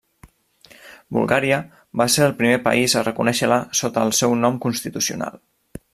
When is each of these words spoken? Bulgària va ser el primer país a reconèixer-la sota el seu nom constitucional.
Bulgària 1.17 1.59
va 2.01 2.07
ser 2.13 2.25
el 2.29 2.35
primer 2.41 2.57
país 2.65 2.95
a 2.95 3.05
reconèixer-la 3.09 3.61
sota 3.81 4.07
el 4.11 4.19
seu 4.23 4.35
nom 4.45 4.59
constitucional. 4.65 5.41